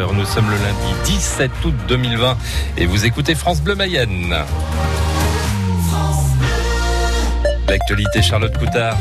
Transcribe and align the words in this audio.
Nous 0.00 0.24
sommes 0.26 0.48
le 0.48 0.56
lundi 0.58 0.94
17 1.06 1.50
août 1.64 1.74
2020 1.88 2.38
et 2.76 2.86
vous 2.86 3.04
écoutez 3.04 3.34
France 3.34 3.60
Bleu 3.60 3.74
Mayenne. 3.74 4.32
L'actualité 7.68 8.22
Charlotte 8.22 8.56
Coutard. 8.56 8.96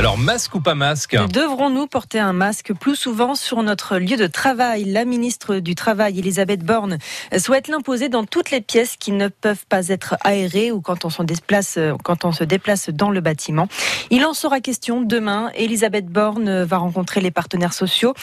Alors, 0.00 0.16
masque 0.16 0.54
ou 0.54 0.60
pas 0.60 0.74
masque 0.74 1.14
Devrons-nous 1.30 1.86
porter 1.86 2.18
un 2.18 2.32
masque 2.32 2.72
plus 2.72 2.96
souvent 2.96 3.34
sur 3.34 3.62
notre 3.62 3.98
lieu 3.98 4.16
de 4.16 4.26
travail? 4.26 4.84
La 4.84 5.04
ministre 5.04 5.56
du 5.56 5.74
Travail, 5.74 6.18
Elisabeth 6.18 6.64
Borne, 6.64 6.96
souhaite 7.36 7.68
l'imposer 7.68 8.08
dans 8.08 8.24
toutes 8.24 8.50
les 8.50 8.62
pièces 8.62 8.96
qui 8.96 9.12
ne 9.12 9.28
peuvent 9.28 9.66
pas 9.68 9.88
être 9.88 10.16
aérées 10.24 10.72
ou 10.72 10.80
quand 10.80 11.04
on 11.04 11.10
se 11.10 11.22
déplace, 11.22 12.88
dans 12.88 13.10
le 13.10 13.20
bâtiment. 13.20 13.68
Il 14.08 14.24
en 14.24 14.32
sera 14.32 14.60
question 14.60 15.02
demain. 15.02 15.50
Elisabeth 15.54 16.06
Borne 16.06 16.62
va 16.62 16.78
rencontrer 16.78 17.20
les 17.20 17.30
partenaires 17.30 17.74
sociaux. 17.74 18.14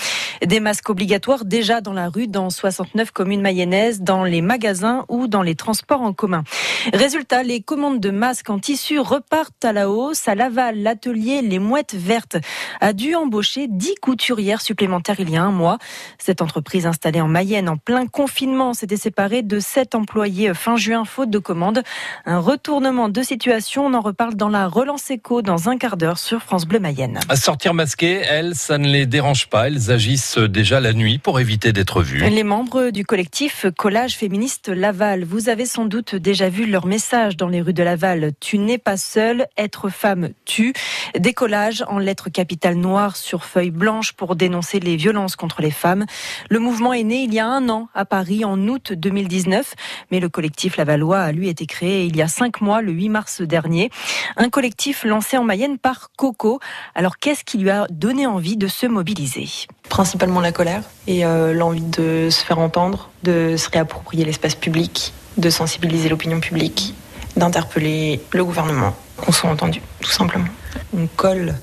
Des 0.44 0.60
masques 0.60 0.90
obligatoires 0.90 1.46
déjà 1.46 1.80
dans 1.80 1.94
la 1.94 2.10
rue, 2.10 2.28
dans 2.28 2.50
69 2.50 3.12
communes 3.12 3.42
mayonnaises, 3.42 4.02
dans 4.02 4.24
les 4.24 4.42
magasins 4.42 5.06
ou 5.10 5.28
dans 5.28 5.44
les 5.44 5.54
transports 5.54 6.02
en 6.02 6.14
commun. 6.14 6.44
Résultat, 6.92 7.44
les 7.44 7.62
commandes 7.62 8.00
de 8.00 8.10
masques 8.10 8.50
en 8.50 8.58
tissu 8.58 9.00
repartent 9.00 9.64
à 9.64 9.74
la 9.74 9.77
hausse. 9.86 10.28
À 10.28 10.36
Laval, 10.36 10.82
l'atelier 10.82 11.42
Les 11.42 11.60
Mouettes 11.60 11.96
Vertes 11.96 12.38
a 12.82 12.94
dû 12.94 13.16
embaucher 13.16 13.68
10 13.70 13.96
couturières 14.02 14.62
supplémentaires 14.62 15.20
il 15.20 15.30
y 15.30 15.38
a 15.38 15.44
un 15.44 15.52
mois. 15.52 15.78
Cette 16.18 16.42
entreprise 16.42 16.86
installée 16.86 17.22
en 17.22 17.28
Mayenne 17.28 17.70
en 17.70 17.78
plein 17.78 18.08
confinement 18.08 18.74
s'était 18.74 18.98
séparée 18.98 19.42
de 19.42 19.60
7 19.60 19.96
employés 19.96 20.54
fin 20.54 20.78
juin 20.78 21.06
faute 21.06 21.30
de 21.30 21.40
commandes. 21.40 21.84
Un 22.26 22.40
retournement 22.40 23.10
de 23.10 23.22
situation, 23.22 23.86
on 23.86 23.94
en 23.94 24.02
reparle 24.02 24.36
dans 24.36 24.50
la 24.50 24.68
relance 24.68 25.12
éco 25.12 25.42
dans 25.42 25.70
un 25.70 25.78
quart 25.78 25.98
d'heure 25.98 26.18
sur 26.18 26.42
France 26.42 26.66
Bleu 26.66 26.80
Mayenne. 26.80 27.20
À 27.30 27.36
sortir 27.36 27.74
masquées, 27.74 28.22
elles, 28.28 28.56
ça 28.56 28.78
ne 28.78 28.88
les 28.88 29.06
dérange 29.06 29.48
pas. 29.48 29.68
Elles 29.68 29.92
agissent 29.92 30.38
déjà 30.38 30.80
la 30.80 30.94
nuit 30.94 31.18
pour 31.18 31.40
éviter 31.40 31.74
d'être 31.74 32.02
vues. 32.02 32.28
Les 32.30 32.44
membres 32.44 32.90
du 32.92 33.06
collectif 33.06 33.66
Collage 33.78 34.16
féministe 34.16 34.70
Laval, 34.70 35.24
vous 35.24 35.50
avez 35.50 35.66
sans 35.66 35.86
doute 35.86 36.16
déjà 36.16 36.50
vu 36.50 36.66
leur 36.66 36.86
message 36.86 37.38
dans 37.38 37.48
les 37.48 37.62
rues 37.62 37.74
de 37.74 37.84
Laval. 37.84 38.32
Tu 38.40 38.58
n'es 38.58 38.78
pas 38.78 38.98
seule, 38.98 39.48
être 39.68 39.90
femme 39.90 40.30
tue. 40.46 40.72
Décollage 41.20 41.84
en 41.90 42.00
lettres 42.00 42.30
capitales 42.30 42.76
noires 42.76 43.18
sur 43.18 43.44
feuilles 43.44 43.70
blanches 43.70 44.14
pour 44.14 44.38
dénoncer 44.38 44.80
les 44.80 44.96
violences 44.96 45.36
contre 45.36 45.62
les 45.62 45.72
femmes. 45.72 46.06
Le 46.50 46.60
mouvement 46.60 46.94
est 46.94 47.04
né 47.04 47.24
il 47.24 47.34
y 47.34 47.40
a 47.40 47.46
un 47.46 47.68
an 47.68 47.90
à 47.94 48.06
Paris 48.06 48.46
en 48.46 48.58
août 48.70 48.94
2019, 48.94 49.74
mais 50.10 50.22
le 50.22 50.30
collectif 50.30 50.78
Lavallois 50.78 51.20
a 51.20 51.34
lui 51.34 51.50
été 51.50 51.66
créé 51.66 52.06
il 52.06 52.16
y 52.16 52.22
a 52.22 52.30
cinq 52.30 52.62
mois, 52.62 52.82
le 52.82 52.94
8 52.94 53.10
mars 53.10 53.42
dernier. 53.42 53.90
Un 54.38 54.50
collectif 54.50 55.04
lancé 55.04 55.38
en 55.38 55.44
Mayenne 55.44 55.78
par 55.78 56.12
Coco. 56.16 56.62
Alors 56.96 57.18
qu'est-ce 57.18 57.44
qui 57.44 57.58
lui 57.58 57.70
a 57.70 57.88
donné 57.90 58.26
envie 58.26 58.56
de 58.56 58.68
se 58.68 58.86
mobiliser? 58.86 59.50
Principalement 59.90 60.40
la 60.40 60.54
colère 60.54 60.84
et 61.08 61.26
euh, 61.26 61.54
l'envie 61.54 61.82
de 61.82 62.30
se 62.32 62.46
faire 62.46 62.60
entendre, 62.60 63.10
de 63.24 63.58
se 63.58 63.70
réapproprier 63.70 64.24
l'espace 64.24 64.56
public, 64.56 65.12
de 65.38 65.50
sensibiliser 65.50 66.08
l'opinion 66.08 66.40
publique, 66.40 66.94
d'interpeller 67.38 68.22
le 68.32 68.44
gouvernement, 68.44 68.96
qu'on 69.18 69.32
soit 69.32 69.50
entendu, 69.50 69.82
tout 70.02 70.12
simplement. 70.12 70.48
On 70.96 71.08
colle 71.08 71.56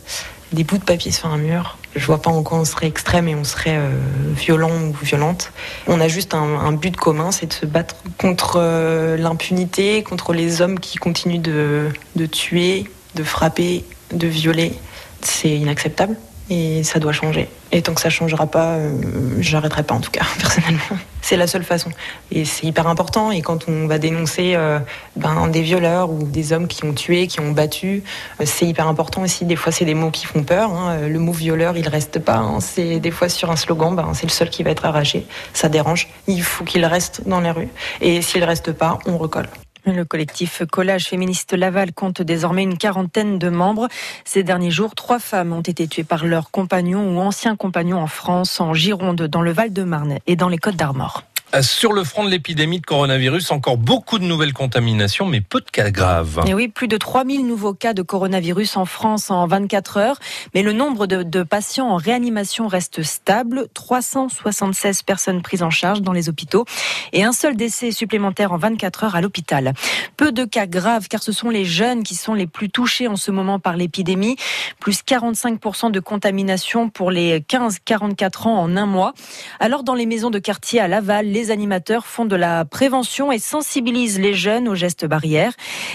des 0.52 0.64
bouts 0.64 0.78
de 0.78 0.84
papier 0.84 1.10
sur 1.10 1.28
un 1.28 1.36
mur. 1.36 1.78
Je 1.96 2.06
vois 2.06 2.20
pas 2.22 2.30
en 2.30 2.42
quoi 2.42 2.58
on 2.58 2.64
serait 2.64 2.86
extrême 2.86 3.28
et 3.28 3.34
on 3.34 3.44
serait 3.44 3.76
euh, 3.76 3.90
violent 4.34 4.70
ou 4.70 4.92
violente. 5.02 5.52
On 5.86 6.00
a 6.00 6.08
juste 6.08 6.34
un, 6.34 6.42
un 6.42 6.72
but 6.72 6.96
commun, 6.96 7.30
c'est 7.30 7.46
de 7.46 7.52
se 7.52 7.66
battre 7.66 7.96
contre 8.18 8.56
euh, 8.58 9.16
l'impunité, 9.16 10.02
contre 10.02 10.32
les 10.32 10.60
hommes 10.60 10.80
qui 10.80 10.98
continuent 10.98 11.40
de, 11.40 11.88
de 12.16 12.26
tuer, 12.26 12.84
de 13.14 13.22
frapper, 13.22 13.84
de 14.12 14.26
violer. 14.26 14.74
C'est 15.22 15.50
inacceptable 15.50 16.16
et 16.50 16.82
ça 16.82 16.98
doit 16.98 17.12
changer. 17.12 17.48
Et 17.72 17.82
tant 17.82 17.94
que 17.94 18.00
ça 18.00 18.10
changera 18.10 18.46
pas, 18.46 18.74
euh, 18.74 18.98
j'arrêterai 19.40 19.82
pas 19.82 19.94
en 19.94 20.00
tout 20.00 20.10
cas, 20.10 20.24
personnellement. 20.38 20.98
C'est 21.22 21.36
la 21.36 21.46
seule 21.46 21.64
façon. 21.64 21.90
Et 22.30 22.44
c'est 22.44 22.66
hyper 22.66 22.86
important. 22.86 23.32
Et 23.32 23.40
quand 23.40 23.68
on 23.68 23.86
va 23.86 23.98
dénoncer 23.98 24.54
euh, 24.54 24.78
ben, 25.16 25.48
des 25.48 25.62
violeurs 25.62 26.10
ou 26.10 26.24
des 26.24 26.52
hommes 26.52 26.68
qui 26.68 26.84
ont 26.84 26.92
tué, 26.92 27.26
qui 27.26 27.40
ont 27.40 27.50
battu, 27.50 28.02
euh, 28.40 28.44
c'est 28.46 28.66
hyper 28.66 28.86
important 28.86 29.22
aussi. 29.22 29.46
Des 29.46 29.56
fois, 29.56 29.72
c'est 29.72 29.86
des 29.86 29.94
mots 29.94 30.10
qui 30.10 30.26
font 30.26 30.42
peur. 30.42 30.70
Hein. 30.70 31.08
Le 31.08 31.18
mot 31.18 31.32
violeur, 31.32 31.76
il 31.76 31.88
reste 31.88 32.18
pas. 32.18 32.36
Hein. 32.36 32.60
C'est 32.60 33.00
des 33.00 33.10
fois 33.10 33.28
sur 33.28 33.50
un 33.50 33.56
slogan, 33.56 33.96
ben, 33.96 34.12
c'est 34.12 34.26
le 34.26 34.32
seul 34.32 34.50
qui 34.50 34.62
va 34.62 34.70
être 34.70 34.84
arraché. 34.84 35.26
Ça 35.54 35.68
dérange. 35.68 36.08
Il 36.26 36.42
faut 36.42 36.64
qu'il 36.64 36.84
reste 36.84 37.26
dans 37.26 37.40
les 37.40 37.50
rues. 37.50 37.70
Et 38.02 38.20
s'il 38.20 38.44
reste 38.44 38.72
pas, 38.72 38.98
on 39.06 39.16
recolle. 39.16 39.48
Le 39.86 40.04
collectif 40.04 40.62
Collage 40.70 41.04
féministe 41.04 41.52
Laval 41.52 41.92
compte 41.92 42.22
désormais 42.22 42.62
une 42.62 42.78
quarantaine 42.78 43.38
de 43.38 43.50
membres. 43.50 43.88
Ces 44.24 44.42
derniers 44.42 44.70
jours, 44.70 44.94
trois 44.94 45.18
femmes 45.18 45.52
ont 45.52 45.60
été 45.60 45.86
tuées 45.86 46.04
par 46.04 46.24
leurs 46.24 46.50
compagnons 46.50 47.14
ou 47.14 47.20
anciens 47.20 47.54
compagnons 47.54 48.00
en 48.00 48.06
France, 48.06 48.60
en 48.60 48.72
Gironde, 48.72 49.22
dans 49.22 49.42
le 49.42 49.52
Val-de-Marne 49.52 50.20
et 50.26 50.36
dans 50.36 50.48
les 50.48 50.58
Côtes 50.58 50.76
d'Armor. 50.76 51.24
Sur 51.62 51.92
le 51.92 52.02
front 52.02 52.24
de 52.24 52.30
l'épidémie 52.30 52.80
de 52.80 52.86
coronavirus, 52.86 53.52
encore 53.52 53.76
beaucoup 53.76 54.18
de 54.18 54.24
nouvelles 54.24 54.52
contaminations, 54.52 55.24
mais 55.24 55.40
peu 55.40 55.60
de 55.60 55.70
cas 55.70 55.90
graves. 55.90 56.42
Et 56.48 56.54
oui, 56.54 56.66
plus 56.66 56.88
de 56.88 56.96
3000 56.96 57.46
nouveaux 57.46 57.74
cas 57.74 57.94
de 57.94 58.02
coronavirus 58.02 58.76
en 58.76 58.86
France 58.86 59.30
en 59.30 59.46
24 59.46 59.98
heures. 59.98 60.18
Mais 60.54 60.62
le 60.62 60.72
nombre 60.72 61.06
de, 61.06 61.22
de, 61.22 61.42
patients 61.44 61.90
en 61.90 61.96
réanimation 61.96 62.66
reste 62.66 63.04
stable. 63.04 63.68
376 63.72 65.02
personnes 65.02 65.42
prises 65.42 65.62
en 65.62 65.70
charge 65.70 66.02
dans 66.02 66.12
les 66.12 66.28
hôpitaux 66.28 66.64
et 67.12 67.22
un 67.22 67.32
seul 67.32 67.54
décès 67.54 67.92
supplémentaire 67.92 68.52
en 68.52 68.56
24 68.56 69.04
heures 69.04 69.14
à 69.14 69.20
l'hôpital. 69.20 69.74
Peu 70.16 70.32
de 70.32 70.44
cas 70.44 70.66
graves 70.66 71.06
car 71.08 71.22
ce 71.22 71.30
sont 71.30 71.50
les 71.50 71.64
jeunes 71.64 72.02
qui 72.02 72.16
sont 72.16 72.34
les 72.34 72.48
plus 72.48 72.68
touchés 72.70 73.06
en 73.06 73.16
ce 73.16 73.30
moment 73.30 73.60
par 73.60 73.76
l'épidémie. 73.76 74.36
Plus 74.80 75.02
45% 75.02 75.92
de 75.92 76.00
contamination 76.00 76.88
pour 76.88 77.12
les 77.12 77.40
15-44 77.40 78.48
ans 78.48 78.58
en 78.58 78.76
un 78.76 78.86
mois. 78.86 79.14
Alors 79.60 79.84
dans 79.84 79.94
les 79.94 80.06
maisons 80.06 80.30
de 80.30 80.40
quartier 80.40 80.80
à 80.80 80.88
Laval, 80.88 81.26
les 81.26 81.43
animateurs 81.50 82.06
font 82.06 82.24
de 82.24 82.36
la 82.36 82.64
prévention 82.64 83.32
et 83.32 83.38
sensibilisent 83.38 84.18
les 84.18 84.34
jeunes 84.34 84.68
aux 84.68 84.74
gestes 84.74 85.06
barrières. 85.06 85.52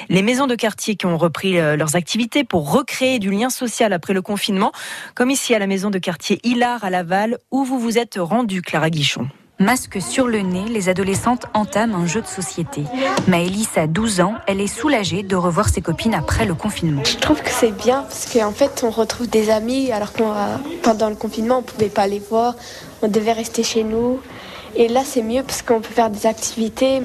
Les 0.09 0.21
maisons 0.21 0.47
de 0.47 0.55
quartier 0.55 0.95
qui 0.95 1.05
ont 1.05 1.17
repris 1.17 1.53
leurs 1.53 1.95
activités 1.95 2.43
pour 2.43 2.71
recréer 2.71 3.19
du 3.19 3.31
lien 3.31 3.49
social 3.49 3.93
après 3.93 4.13
le 4.13 4.21
confinement, 4.21 4.71
comme 5.15 5.29
ici 5.29 5.55
à 5.55 5.59
la 5.59 5.67
maison 5.67 5.89
de 5.89 5.99
quartier 5.99 6.39
Hilar 6.43 6.83
à 6.83 6.89
Laval, 6.89 7.37
où 7.51 7.63
vous 7.63 7.79
vous 7.79 7.97
êtes 7.97 8.17
rendu, 8.19 8.61
Clara 8.61 8.89
Guichon. 8.89 9.27
Masque 9.61 10.01
sur 10.01 10.27
le 10.27 10.39
nez, 10.39 10.69
les 10.69 10.87
adolescentes 10.87 11.45
entament 11.53 11.93
un 11.93 12.05
jeu 12.05 12.21
de 12.21 12.27
société. 12.27 12.83
Maëlys 13.27 13.77
a 13.77 13.87
12 13.87 14.21
ans, 14.21 14.35
elle 14.47 14.61
est 14.61 14.67
soulagée 14.67 15.21
de 15.21 15.35
revoir 15.35 15.67
ses 15.67 15.81
copines 15.81 16.13
après 16.13 16.45
le 16.45 16.55
confinement. 16.55 17.03
Je 17.03 17.17
trouve 17.17 17.41
que 17.41 17.49
c'est 17.49 17.73
bien 17.73 18.03
parce 18.03 18.31
qu'en 18.31 18.53
fait 18.53 18.85
on 18.85 18.89
retrouve 18.89 19.27
des 19.27 19.49
amis 19.49 19.91
alors 19.91 20.13
que 20.13 20.23
pendant 20.81 21.09
le 21.09 21.15
confinement 21.15 21.57
on 21.57 21.61
pouvait 21.61 21.89
pas 21.89 22.07
les 22.07 22.19
voir, 22.19 22.55
on 23.01 23.09
devait 23.09 23.33
rester 23.33 23.63
chez 23.63 23.83
nous. 23.83 24.21
Et 24.75 24.87
là, 24.87 25.01
c'est 25.03 25.23
mieux 25.23 25.43
parce 25.43 25.61
qu'on 25.61 25.81
peut 25.81 25.93
faire 25.93 26.09
des 26.09 26.25
activités. 26.25 27.01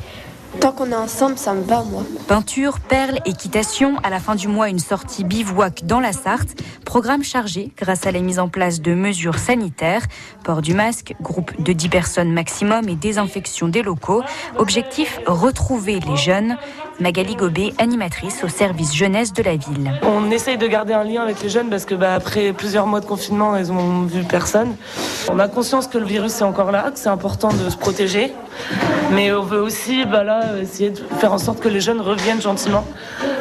Tant 0.60 0.70
qu'on 0.70 0.92
est 0.92 0.94
ensemble, 0.94 1.36
ça 1.36 1.52
me 1.52 1.62
va, 1.62 1.82
moi. 1.82 2.04
Peinture, 2.28 2.78
perles, 2.78 3.18
équitation. 3.26 3.96
À 4.04 4.10
la 4.10 4.20
fin 4.20 4.36
du 4.36 4.46
mois, 4.46 4.68
une 4.68 4.78
sortie 4.78 5.24
bivouac 5.24 5.84
dans 5.84 5.98
la 5.98 6.12
Sarthe. 6.12 6.60
Programme 6.84 7.24
chargé 7.24 7.72
grâce 7.76 8.06
à 8.06 8.12
la 8.12 8.20
mise 8.20 8.38
en 8.38 8.48
place 8.48 8.80
de 8.80 8.94
mesures 8.94 9.38
sanitaires. 9.38 10.02
Port 10.44 10.62
du 10.62 10.72
masque, 10.72 11.14
groupe 11.20 11.60
de 11.60 11.72
10 11.72 11.88
personnes 11.88 12.32
maximum 12.32 12.88
et 12.88 12.94
désinfection 12.94 13.66
des 13.66 13.82
locaux. 13.82 14.22
Objectif, 14.56 15.18
retrouver 15.26 15.98
les 15.98 16.16
jeunes. 16.16 16.56
Magali 17.00 17.34
Gobet, 17.34 17.74
animatrice 17.78 18.44
au 18.44 18.48
service 18.48 18.94
jeunesse 18.94 19.32
de 19.32 19.42
la 19.42 19.56
ville. 19.56 19.92
On 20.02 20.30
essaye 20.30 20.56
de 20.56 20.66
garder 20.66 20.92
un 20.92 21.04
lien 21.04 21.22
avec 21.22 21.42
les 21.42 21.48
jeunes 21.48 21.68
parce 21.68 21.84
que 21.84 21.94
bah, 21.94 22.14
après 22.14 22.52
plusieurs 22.52 22.86
mois 22.86 23.00
de 23.00 23.06
confinement, 23.06 23.56
ils 23.56 23.72
ont 23.72 24.02
vu 24.02 24.22
personne. 24.22 24.76
On 25.30 25.38
a 25.38 25.48
conscience 25.48 25.88
que 25.88 25.98
le 25.98 26.06
virus 26.06 26.40
est 26.40 26.44
encore 26.44 26.70
là, 26.70 26.90
que 26.92 26.98
c'est 26.98 27.08
important 27.08 27.48
de 27.48 27.68
se 27.68 27.76
protéger. 27.76 28.32
Mais 29.12 29.32
on 29.32 29.42
veut 29.42 29.60
aussi 29.60 30.04
bah, 30.04 30.22
là, 30.22 30.56
essayer 30.60 30.90
de 30.90 31.00
faire 31.18 31.32
en 31.32 31.38
sorte 31.38 31.60
que 31.60 31.68
les 31.68 31.80
jeunes 31.80 32.00
reviennent 32.00 32.40
gentiment. 32.40 32.84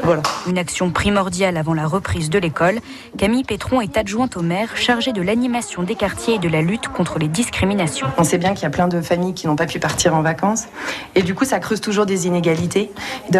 Voilà. 0.03 0.21
Une 0.47 0.57
action 0.57 0.91
primordiale 0.91 1.55
avant 1.55 1.73
la 1.73 1.87
reprise 1.87 2.29
de 2.29 2.37
l'école. 2.37 2.79
Camille 3.17 3.45
Pétron 3.45 3.79
est 3.79 3.95
adjointe 3.97 4.35
au 4.35 4.41
maire 4.41 4.75
chargée 4.75 5.13
de 5.13 5.21
l'animation 5.21 5.83
des 5.83 5.95
quartiers 5.95 6.35
et 6.35 6.39
de 6.39 6.49
la 6.49 6.61
lutte 6.61 6.89
contre 6.89 7.19
les 7.19 7.29
discriminations. 7.29 8.07
On 8.17 8.25
sait 8.25 8.37
bien 8.37 8.53
qu'il 8.53 8.63
y 8.63 8.65
a 8.65 8.69
plein 8.69 8.89
de 8.89 8.99
familles 9.01 9.33
qui 9.33 9.47
n'ont 9.47 9.55
pas 9.55 9.65
pu 9.65 9.79
partir 9.79 10.13
en 10.13 10.21
vacances. 10.21 10.65
Et 11.15 11.21
du 11.21 11.35
coup, 11.35 11.45
ça 11.45 11.59
creuse 11.59 11.79
toujours 11.79 12.05
des 12.05 12.27
inégalités. 12.27 12.91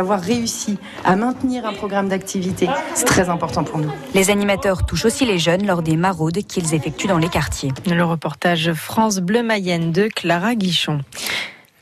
D'avoir 0.04 0.20
réussi 0.20 0.78
à 1.06 1.16
maintenir 1.16 1.66
un 1.66 1.72
programme 1.72 2.10
d'activité, 2.10 2.68
c'est 2.94 3.06
très 3.06 3.30
important 3.30 3.64
pour 3.64 3.78
nous. 3.78 3.90
Les 4.14 4.32
animateurs 4.32 4.86
touchent 4.86 5.06
aussi 5.06 5.24
les 5.24 5.40
jeunes 5.40 5.66
lors 5.66 5.82
des 5.82 5.96
maraudes 5.96 6.40
qu'ils 6.46 6.74
effectuent 6.74 7.08
dans 7.08 7.20
les 7.20 7.30
quartiers. 7.30 7.72
Le 7.90 8.04
reportage 8.04 8.74
France 8.74 9.20
Bleu 9.20 9.44
Mayenne 9.44 9.94
de 9.94 10.10
Clara 10.14 10.56
Guichon. 10.56 11.00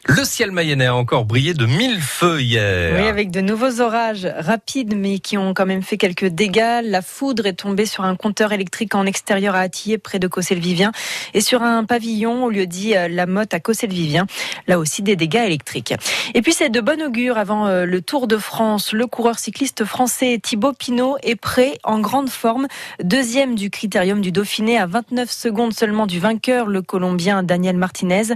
Le 0.05 0.23
ciel 0.23 0.49
mayennais 0.49 0.87
a 0.87 0.95
encore 0.95 1.25
brillé 1.25 1.53
de 1.53 1.67
mille 1.67 2.01
feux 2.01 2.41
hier. 2.41 2.99
Oui, 2.99 3.07
avec 3.07 3.29
de 3.29 3.39
nouveaux 3.39 3.81
orages 3.81 4.27
rapides, 4.35 4.95
mais 4.97 5.19
qui 5.19 5.37
ont 5.37 5.53
quand 5.53 5.67
même 5.67 5.83
fait 5.83 5.97
quelques 5.97 6.25
dégâts. 6.25 6.81
La 6.83 7.03
foudre 7.03 7.45
est 7.45 7.53
tombée 7.53 7.85
sur 7.85 8.03
un 8.03 8.15
compteur 8.15 8.51
électrique 8.51 8.95
en 8.95 9.05
extérieur 9.05 9.53
à 9.53 9.59
Attier, 9.59 9.99
près 9.99 10.17
de 10.17 10.27
Cossel-Vivien, 10.27 10.91
et 11.35 11.41
sur 11.41 11.61
un 11.61 11.83
pavillon 11.83 12.45
au 12.45 12.49
lieu 12.49 12.65
dit 12.65 12.97
euh, 12.97 13.07
La 13.09 13.27
Motte 13.27 13.53
à 13.53 13.59
Cossel-Vivien. 13.59 14.25
Là 14.67 14.79
aussi, 14.79 15.03
des 15.03 15.15
dégâts 15.15 15.43
électriques. 15.45 15.93
Et 16.33 16.41
puis, 16.41 16.53
c'est 16.53 16.69
de 16.69 16.81
bon 16.81 16.99
augure 17.03 17.37
avant 17.37 17.67
euh, 17.67 17.85
le 17.85 18.01
Tour 18.01 18.27
de 18.27 18.37
France. 18.37 18.93
Le 18.93 19.05
coureur 19.05 19.37
cycliste 19.37 19.85
français 19.85 20.39
Thibaut 20.41 20.73
Pinot 20.73 21.17
est 21.21 21.35
prêt, 21.35 21.73
en 21.83 21.99
grande 21.99 22.29
forme. 22.29 22.67
Deuxième 23.03 23.53
du 23.53 23.69
critérium 23.69 24.21
du 24.21 24.31
Dauphiné 24.31 24.79
à 24.79 24.87
29 24.87 25.29
secondes 25.29 25.73
seulement 25.73 26.07
du 26.07 26.19
vainqueur, 26.19 26.65
le 26.65 26.81
Colombien 26.81 27.43
Daniel 27.43 27.77
Martinez. 27.77 28.33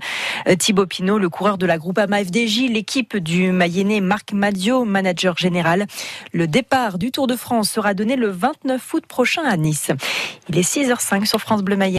Euh, 0.48 0.56
Thibaut 0.56 0.86
Pinot, 0.86 1.18
le 1.18 1.30
coureur 1.30 1.55
de 1.58 1.66
la 1.66 1.78
Groupama 1.78 2.24
FDJ, 2.24 2.70
l'équipe 2.70 3.18
du 3.18 3.52
Mayennais 3.52 4.02
Marc 4.02 4.34
Madio, 4.34 4.86
manager 4.86 5.38
général. 5.38 5.86
Le 6.34 6.48
départ 6.48 6.98
du 6.98 7.12
Tour 7.12 7.28
de 7.28 7.36
France 7.36 7.70
sera 7.70 7.94
donné 7.94 8.16
le 8.16 8.30
29 8.30 8.94
août 8.94 9.06
prochain 9.06 9.44
à 9.44 9.56
Nice. 9.58 9.92
Il 10.50 10.58
est 10.58 10.62
6h05 10.62 11.26
sur 11.26 11.40
France 11.40 11.64
Bleu 11.64 11.76
Mayenne. 11.76 11.94